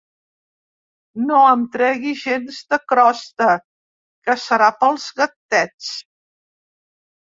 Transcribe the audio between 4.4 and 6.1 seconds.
serà pels gatets.